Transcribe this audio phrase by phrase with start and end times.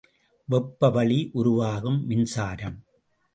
[0.45, 2.83] வெப்ப வழி உருவாகும் மின்சாரம்.